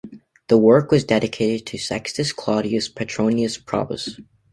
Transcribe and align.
The 0.47 0.57
work 0.57 0.89
was 0.89 1.03
dedicated 1.03 1.67
to 1.67 1.77
Sextus 1.77 2.33
Claudius 2.33 2.89
Petronius 2.89 3.59
Probus. 3.59 4.19